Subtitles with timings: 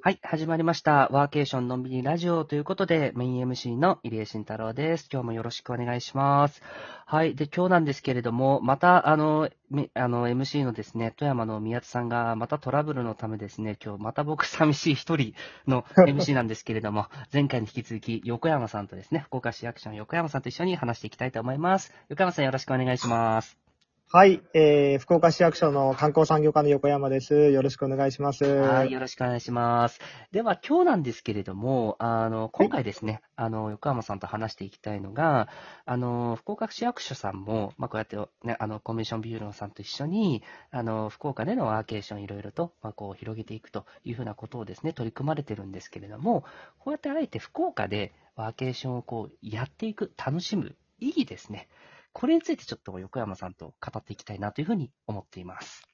[0.00, 1.08] はい、始まりました。
[1.10, 5.08] ワーケーションのんびりラジオということで、メイン MC の入江慎太郎です。
[5.12, 6.62] 今日もよろしくお願いします。
[7.04, 7.34] はい。
[7.34, 15.34] で、今日なんですけれども、また、あの、めあの、MC のですね、富山の宮津さんが、またトラブルのためですね、今日また僕寂しい一人
[15.66, 21.92] の MC なんですけれども、前回に引き続き、横山さんとですね、福岡市役所の横山さんと一緒に話していきたいと思います。
[22.08, 23.67] 横山さんよろしくお願いします。
[24.10, 27.50] はい、えー、福岡市役所の観光産業課の横山です。
[27.50, 28.42] よろしくお願いします。
[28.42, 30.00] はい、よろしくお願いします。
[30.32, 35.48] では、今日なんですけれども、あの、今回ですね、あの、横浜さんと話していきたいのが、
[35.84, 46.44] あの、福岡市役所さんも、まあ、こうやってね、あの、コミュニションビューローさんと一緒に、あの、福岡でのワーケーションいろいろと、まあ、こう、広げていくというふうなことをですね、取り組まれてるんですけれども、
[46.78, 51.68] こうやってあえて福岡でワーケーションをこう、やっていく、楽しむ、いいですね。
[52.18, 55.84] これについてちょっと横山さんと語っていきたいなというふうに思っています。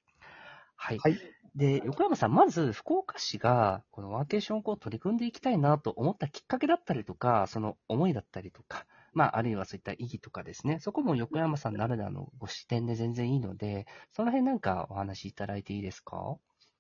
[0.74, 0.98] はい。
[0.98, 1.18] はい。
[1.54, 16.36] で、横山さん、まず福岡市がこのワーケーションを取り組んでいきたいなと思ったきっかけだったりとか、その思いだったりとか、まあ、あるいはそういった意義とかですね、そこも横山さんならではのご視点で全然いいので、その辺なんかお話しいただいていいですか？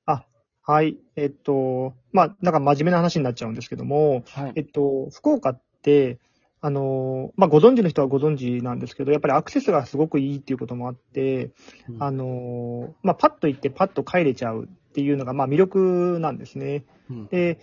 [0.06, 0.24] あ、
[0.62, 0.96] はい。
[1.16, 4.52] えっと、まあ、なんか真面目な話になっちゃうんですけども、はい。
[4.56, 6.18] えっと、福岡って、
[6.64, 11.50] あの、まあ、ご存知の人はご存知なんですけど、やっぱりアクセスがすごくいいっていうこともあって、
[11.90, 12.02] うん。
[12.02, 16.86] あの、まあ、パッと行ってパッと帰れちゃうっていうのが、まあ、魅力なんですね。
[17.10, 17.26] うん。
[17.26, 17.58] で、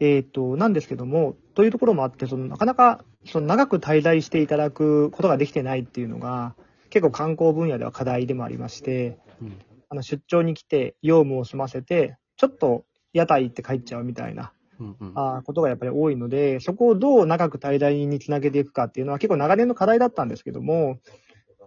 [0.00, 6.54] えっ、と、なんですけども、というところもあって、そのなかなかその長く滞在していただくことができてないっていうのが、
[6.88, 9.58] 結構観光分野では課題でもありまして、うん。
[9.90, 15.12] あの出張に来て業務を済ませて、ちょっと屋台行って帰っちゃうみたいなうんうん。
[15.14, 20.98] あことがやっぱり多いので、そこをどう長く滞在につなげていくかっていうのは結構長年の課題だったんですけども、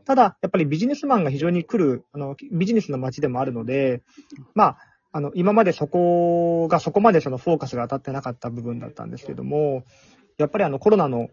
[0.06, 4.02] ただ、やっぱりビジネスマンが非常に来る、あの、ビジネスの街でもあるので、
[4.56, 4.78] まあ、
[5.12, 9.84] あの、今までそこがそこまでそのフォーカスが当たってなかった部分だったんですけども、
[10.38, 11.30] やっぱりあのコロナの、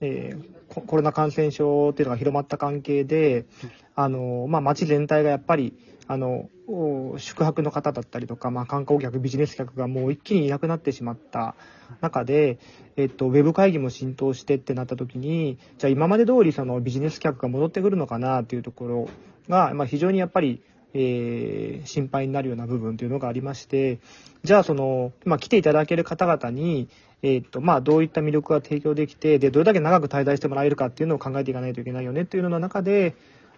[0.00, 3.46] えーココロナ感染症っていうのが広まった関係で、
[3.94, 5.74] あの、まあ、街全体がやっぱり、
[6.08, 11.54] あの、お宿泊の方だったりとか、まあ、観光客、ビジネス客がもう一気にいなくなってしまった
[12.00, 12.58] 中で、
[12.96, 19.08] えっと、ウェブ会議も浸透してってなった時に、じゃあ今まで通りそのビジネス客が戻ってくるのかなっていうところ
[19.48, 20.62] が、まあ、非常にやっぱり、
[20.98, 23.98] えー心配になるような部分というのがありまして、
[24.44, 26.88] じゃあその、まあ、来ていただける方々に、
[27.22, 33.14] えっと、まあ、どういった魅力が提供できて、で、どれだけ長く滞在してもらえるかっていうのを考えていかないといけないよねっていうのの中で、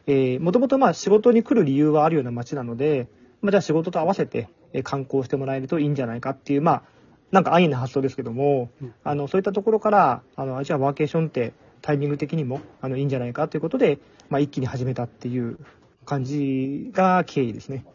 [0.06, 3.08] えー、もともとまあ仕事に来る理由はあるような街なので、
[3.42, 6.82] まあ、じゃあ仕事と合わせてえー観光してもらえるといいんじゃないかっていう、まあ、
[7.30, 8.94] なんか安易な発想ですけども、うん。
[9.04, 13.98] あの、そういったところから、あの、じゃあワーケーションってタイミング的にも、あの、いいんじゃないかということで、
[14.30, 15.58] まあ、一気に始めたっていう
[16.08, 17.86] 感じが経緯ですね。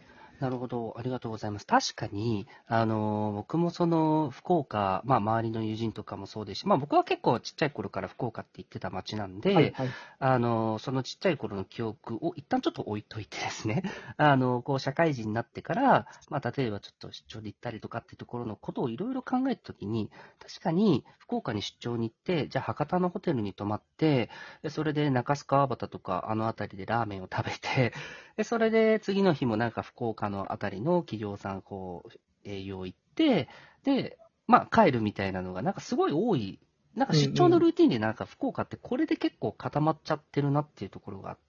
[0.44, 0.94] なるほど。
[0.98, 1.66] ありがとうございます。
[1.66, 9.90] 確かに、あの、僕もその、福岡、まあ、周りの友人とかもそうですし、まあ、僕は結構ちっちゃい頃から福岡って言ってた街なんで、はい、はい。
[10.20, 13.84] あの、そのちっちゃい頃の記憶を一旦ちょっと置いといてですね、
[14.18, 20.12] あの、こう、社会人になってから、まあ、例えばちょっと出張で行ったりとかっていうところのことをいろいろ考えたときに、
[20.46, 24.30] 確かに福岡に出張に行って、じゃあ博多のホテルに泊まって、
[24.62, 27.94] でそれで中須川端とかあの辺りでラーメンを食べて、
[28.36, 32.10] で、それで次の日もなんか福岡の辺りの企業さん、こう、
[32.44, 33.48] 営業行って、
[33.84, 34.18] で、
[34.48, 36.60] まあ帰るみたいなのがなんかすごい多い。
[36.96, 41.44] なんか出張のルーティンでなんか福岡ってこれで結構固まっちゃってるなっていうところがあって、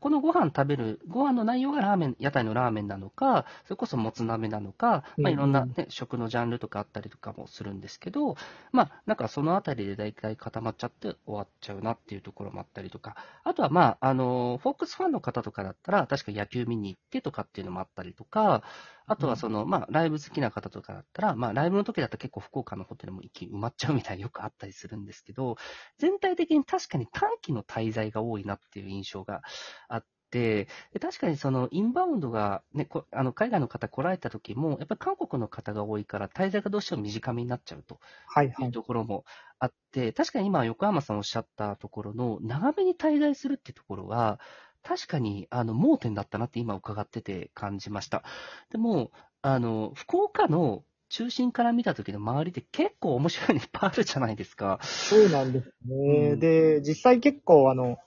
[0.00, 8.36] このご飯食べる、ご飯の内容がラーメン、屋台のラーメンなのか、それこそもつ鍋なのか、まあ、いろんな、うんね、食のジャンルとかあったりとかもするんですけど、
[8.72, 18.62] まあ、なんかそのあたりで大体固まっちゃって終わっちゃうなっていうところもあったりとか、あとはまあ、あの、フォークスファンの方とかだったら、確か野球見に行ってとかっていうのもあったりとか、
[19.08, 25.56] あとはその、まあ、ライブ好きな方とかだったら、まあ、ライブの時だと結構福岡のホテルも一気に埋まっちゃうみたいなよくあったりするんですけど、
[25.98, 29.42] 全体的に確かに短期の滞在が多いなっていう印象が
[29.88, 38.66] あって、で確かにそのインバウンドが、ね、こあの海外の方来られた時も、やっぱり韓国の方が多いから、滞在がどうしても短めになっちゃうとはい、はい。
[38.66, 39.24] いうところも
[39.58, 44.40] あって、確かに今、横浜さんおっしゃったところの、長めに滞在するってところは、
[44.82, 48.22] 確かにあの盲点だったなって今伺ってて感じました。
[48.70, 49.10] でも、
[49.42, 54.78] あの、福岡の中心から見た時の周りって結構面白いのいっぱいあるじゃないですか。
[54.82, 56.32] そうなんですね。
[56.32, 57.98] うんで、実際結構、あの、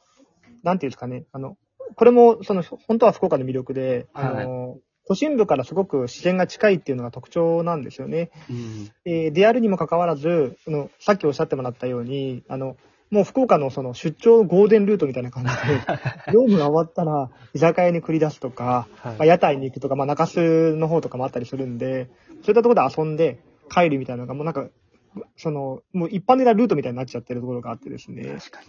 [0.64, 1.58] なんていうんですかね、あの、
[1.96, 4.78] これも、その、本当は福岡の魅力で、あの、
[5.08, 8.30] 都心部からすごく自然が近いっていうのが特徴なんですよね。
[8.50, 8.92] うん。
[9.06, 12.78] えーであるにもかかわらず、その、さっきおっしゃってもらったように、あの、
[13.10, 15.58] もう福岡のその出張ゴールデンルートみたいな感じで、
[16.32, 23.40] 業務が終わったら居酒屋に繰り出すとか、はいまあ、屋台に行くとか、まあ、中洲の方とかもあったりするんで、そういったところで遊んで
[23.72, 24.70] 帰るみたいなのがもうなんか、
[25.38, 28.26] その、もう一般的なルートみたいになっちゃってるところがあってですね。
[28.26, 28.60] 確か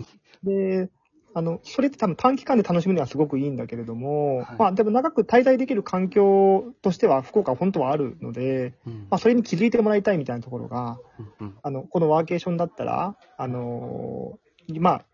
[0.42, 0.54] に。
[0.54, 0.88] で、
[1.32, 4.46] あの、それって多分短期間で楽しむにはすごくいいんだけれども、はい。
[4.58, 9.06] まあでも長く滞在できる環境としては福岡は本当はあるので、うん。
[9.10, 11.58] まあそれに気づいてもらいたいみたいなところが、うんうん。
[11.62, 15.04] あの、このワーケーションだったら、あのーまあ、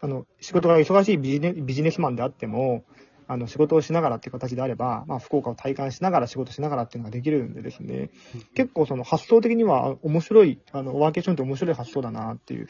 [0.00, 2.84] あの、仕事が忙しいビジネビジネスマンであっても、
[3.26, 8.10] あの、仕事をしながらっていう形であれば、まあ、福岡を体感しながら仕事しながらっていうのができるんでですね、
[8.54, 12.68] 結構その発想的には面白い、あの、ワーケーションって面白い発想だなっていう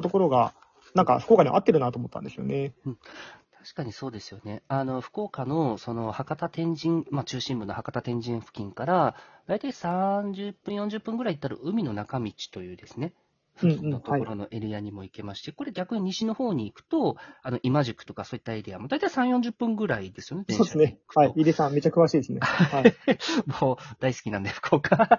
[0.00, 0.54] ところが、
[0.94, 2.72] なんか福岡に合ってるなと思ったんですよね。
[3.58, 4.62] 確かにそうですよね。
[4.68, 9.14] あの、福岡の、その、博多天神、まあ、中心部の博多天神付近から、
[9.46, 13.12] だいたい30分、40分ぐらい行ったら海の中道というですね、
[13.58, 20.98] 付近のところのエリアにも行けまして、これ逆に西の方に行くと、あの、今宿とかそういったエリアも、だいたい3、40分ぐらいですよね、そうですね。
[21.14, 21.32] はい。
[21.36, 22.40] 井出さん、めっちゃ詳しいですね。
[22.40, 22.94] はい。
[23.60, 25.18] もう大好きなんで、福岡。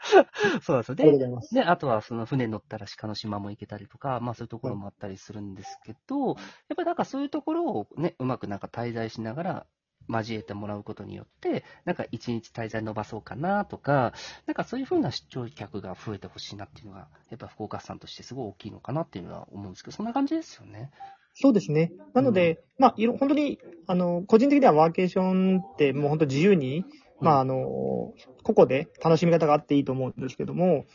[0.62, 0.94] そうなんですよ。
[0.94, 1.54] でありがとうございます。
[1.54, 6.36] で、あとはその船乗ったら鹿の島も行けたりとか、まあそういうところもあったりするんですけど、やっ
[6.76, 9.66] ぱりなんかそういうところをね、うまくなんか滞在しながら
[10.08, 14.12] 交えてもらうことによって、なんか一日滞在伸ばそうかなとか、
[14.46, 20.90] なんかそういうふうな出張客が増えてほしいなっていうのが、やっぱ福岡さんとしてすごい大きいのかなっていうのは思うんですけど、そんな感じですよね。
[21.34, 21.92] そうですね。
[22.12, 26.84] なので、まあ、いろ、本当に、あの、個人的にはワーケーションってもう本当自由に、
[27.20, 28.12] まあ、あの、
[28.42, 30.86] 個々で楽しみ方があっていいと思うんですけども、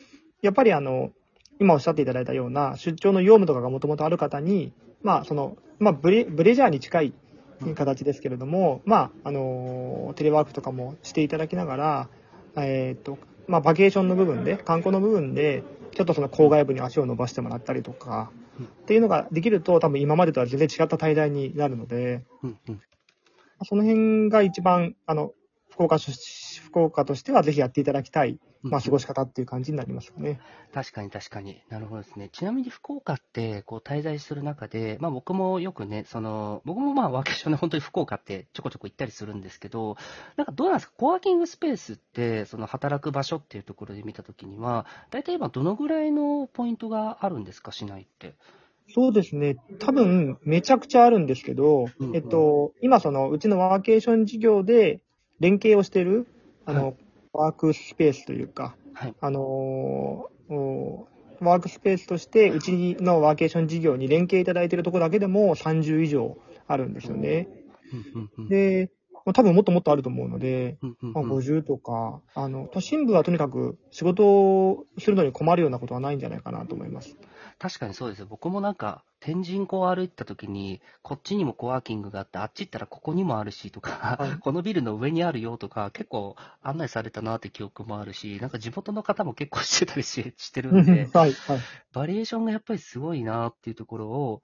[0.42, 1.12] やっぱりあの、
[1.60, 7.14] 今おっしゃっていただいたような出張の業務とかがもともとある方に、まあ、その、まあ、ブレ、ブレジャーに近い
[7.76, 12.10] 形ですけれども、まあ、あの、テレワークとかもしていただきながら、
[12.58, 13.18] えっ、と、
[13.48, 15.64] まあ、バケーションの部分で、観光の部分で、
[15.94, 18.32] ちょっとその郊外部に足を伸ばしてもらったりとか、
[18.64, 22.82] っていうのができると、多分今までとは全然違った滞在になるので、うんうん。
[23.64, 25.34] その辺が一番、あの、
[25.70, 26.12] 福岡出、
[26.76, 30.42] 福岡としてはぜひやっていただきたい、まあ、過ごし方っていう感じになりますかね。
[30.74, 31.62] 確かに確かに。
[31.70, 32.28] なるほどですね。
[32.34, 39.96] ちなみに福岡って、こう滞在する中で、まあ僕もよくね、その、僕もまあワーケーションで本当に福岡ってちょこちょこ行ったりするんですけど、
[40.36, 48.34] なんかどうなんですか、コワーキングスペースって、その働く場所っていうところで見たときには、大体今どのぐらいのポイントがあるんですか、市内って。
[48.94, 49.56] そうですね。
[49.80, 55.00] 多分、めちゃくちゃあるんですけど、うんうんえっと、今その、うちのワーケーション事業で
[55.40, 56.28] 連携をしている、
[56.66, 56.94] あの、は
[57.34, 59.16] ワークスペースというか、はい。
[59.20, 61.08] あのーお
[61.42, 67.48] ワークスペースとして、うちのワーケーション事業に連携いただいているところだけでも30以上あるんですよね。
[68.50, 68.92] で、
[69.26, 77.18] まあ多分もっともっとあると思うので、まあ、50とか、あの、都心部はとにかく仕事をするのに困るようなことはないんじゃないかなと思います。
[77.58, 78.26] 確かにそうですよ。
[78.26, 91.60] 僕もなんか、天神港を歩いたときに、こっちにもコワーキングがあって、あっち行ったらここにもあるしとか、はい このビルの上にあるよとか、結構案内されたなって記憶もあるし、なんか地元の方も結構してたりししてるんで、はい、はい。
[91.94, 94.42] バリエーションがやっぱりすごいなっていうところを、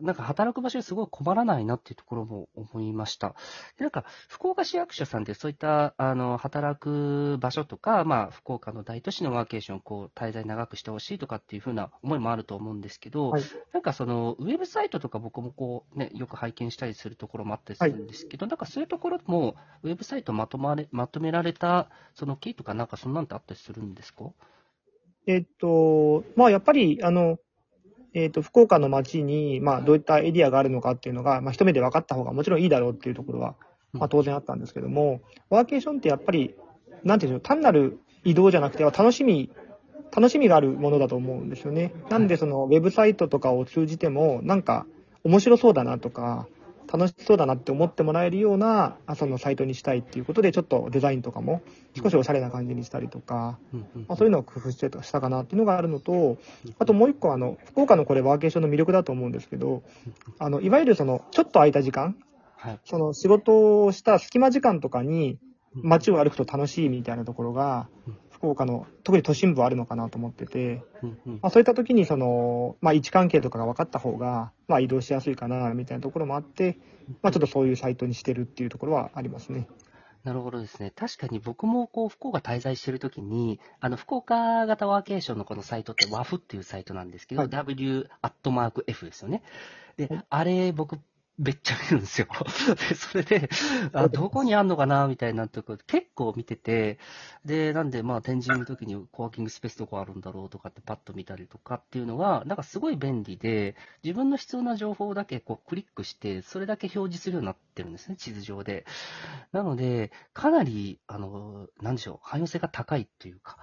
[0.00, 3.34] なんか働く場所にすごい困らないなっていうところも思いました。
[3.76, 13.42] でなんか、福岡市役所さんでそういった、あの、働く場所とか、まあ、福岡の大都市のワーケーションをこう、滞在長くしてほしいとかっていうふうな思いもあると思うんですけど、はい。
[13.72, 24.24] なんかその、ウェブサイトとか僕もこう、ね、よく拝見したりするところもあったりするんですけど、なんかそういうところも、ウェブサイトまとまれ、まとめられた、そのキーとかなんかそんなんってあったりするんですか？
[25.26, 27.38] えっと、まあ、やっぱり、あの、
[28.14, 33.54] えっと、福岡の街に、まあ、どういったエリアがあるのかっていうのが、まあ、一目で分かった方がもちろんいいだろうっていうところは、
[33.92, 36.54] まあ、当然あったんですけども、ワーケーションってやっぱり、
[37.04, 39.50] なんていうんでしょう、単なる移動じゃなくて、楽しみ、
[40.12, 41.92] 楽しみがあるものだと思うんですよね。
[42.08, 44.86] なんで、その、ウェブサイトとかを通じても、なんか、
[45.22, 46.48] 面白そうだなとか、
[46.92, 51.62] 楽しそうだなって思ってもらえるような、あそのサイトにしたいっていうことで、ちょっとデザインとかも、
[51.96, 56.38] 少しおしゃれな感じにしたりとか、うんうんまあ、そういうのを工夫してしたかなっていうのがあるのと、
[56.78, 59.82] あともう一個、あの、福岡のこれワーケーションの魅力だと思うんですけど、
[60.38, 62.16] あの、いわゆるその、ちょっと空いた時間、
[62.56, 62.80] はい。
[62.84, 65.38] その仕事をした隙間時間とかに
[65.74, 76.78] 街を歩くと楽しいみたいなところがうん、福岡の、特に都心部はあるのかなと思ってて、うんうんまあ、そういった時にその、まあ、位置関係とかが分かった方が、まあ、移動しやすいかな、みたいなところもあって、
[77.22, 79.68] まあ、ちょっとそういうサイトにしてるっていうところはありますね。
[80.24, 80.90] なるほどですね。
[80.90, 89.42] 確かに僕もこう、福岡滞在してるときに、あの、福岡型ワーケーションのこのサイトって WAF っていうサイトなんですけど、はい W アットマーク F ですよね。
[89.96, 90.98] で、はいあれ僕
[91.40, 92.26] めっちゃ見るんですよ。
[92.90, 93.48] で、それで、
[93.94, 96.98] あ、どこにあんのかなみたいなとこ結構見てて、
[97.46, 108.84] で、なんで、まあ、展示の時にコワーキングスペースどこあるんだろうとかってパッと見たりとかっていうのが、なんかすごい便利で、自分の必要な情報だけこうクリックして、それだけ表示するようになってるんですね、地図上で。
[109.52, 113.58] なので、かなり、あの、なんでしょう、汎用性が高いというか、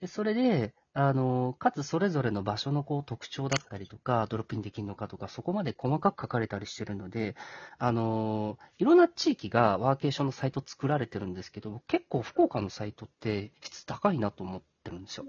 [0.00, 7.36] でそれで、あの、かつそれぞれの場所のこう特徴だったりとか、ドロップインできるのかとか、そこまで細かく書かれたりしてるので、
[7.78, 15.26] あの、いろんな地域がワーケーションのサイト作られてるんですけど、結構福岡のサイトって質高いなと思ってるんですよ。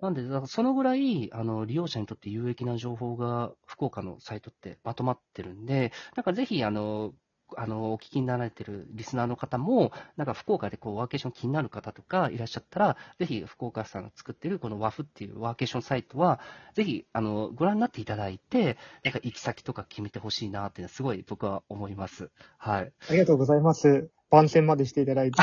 [0.00, 7.12] なんで、そのぐらい、あの、利用者にとって有益な情報が福岡のサイトってまとまってるんで、なんかぜひ、あの、
[7.56, 16.40] あの、お聞きになられてるリスナーの方も、なんか福岡でこうワーケーション気になる方とかいらっしゃったら、ぜひ福岡さんが作ってるこのワフっていうワーケーションサイトは、
[16.74, 22.30] ぜひ、あの、ご覧になっていただいて、なんか行き先とか決めてほしいなっていうのはすごい僕は思います。
[22.58, 22.92] はい。
[23.08, 24.10] ありがとうございます。
[24.30, 25.42] 番宣までしていただいて。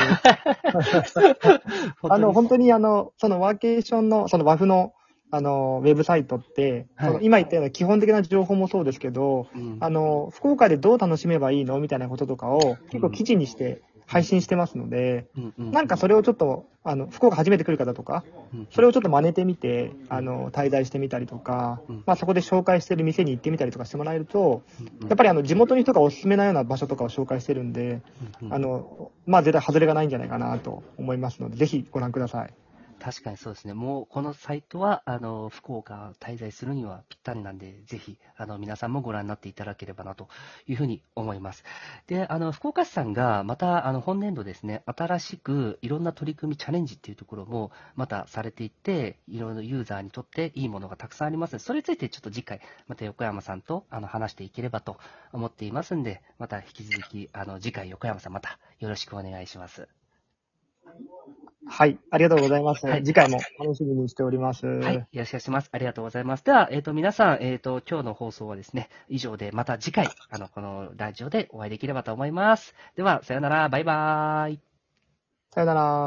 [2.08, 4.94] あの、本当にあの、そのワーケーションの、そのワフの
[5.30, 18.24] あの、ウェブサイトって、はい、その今言ったような基本的な情報もそうですけど、うん、あの、福岡でどう楽しめばいいのみたいなこととかを結構記事にして配信してますので、うんうん、なんかそれをちょっと、あの、福岡初めて来る方とか、
[18.70, 24.62] それをちょっと真似てみて、あの、滞在してみたりとか、まあそこで紹介してる店に行ってみたりとかしてもらえると、
[25.02, 28.00] やっぱりあの、地元の人がおすすめなような場所とかを紹介してるんで、
[28.48, 32.54] あの、まあ絶対外れがないんじゃないかなと思いますので、ぜひご覧ください。
[33.00, 33.74] 確かにそうですね。
[33.74, 40.28] もうこのサイトは、あの、福岡滞在するにはぴったりなんで、ぜひ、あの、皆さんもご覧になっていただければなと
[40.66, 41.64] いうふうに思います。
[42.08, 54.96] で、あの、福岡市さんがまた、あの、本年度ですね、新しくいろんな取り組み、チャレンジっていうところもまたされていって、いろいろユーザーにとっていいものがたくさんありますので、それについてちょっと次回、また横山さんとあの話していければと
[55.32, 59.97] 思っていますんで、また引き続き、あの、次回横山さんまたよろしくお願いします。
[61.70, 61.98] はい。
[62.10, 62.86] ありがとうございます。
[62.86, 64.66] はい、次回も楽しみにしております。
[64.66, 64.94] はい。
[64.94, 65.68] よろしくお願いします。
[65.70, 66.44] ありがとうございます。
[66.44, 72.74] では、えっ、ー、と、皆さん、えっ、ー、と、今日の放送はですね、以上で、また次回、あの、このラジオでお会いできればと思います。
[72.96, 74.60] では、さよなら、バイバーイ。
[75.52, 75.96] さよなら。